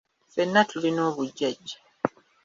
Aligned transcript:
Ffenna 0.31 0.61
tulina 0.69 1.01
obujjajja. 1.09 1.77